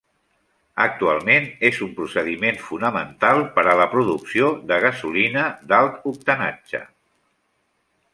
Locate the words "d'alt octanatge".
5.73-6.83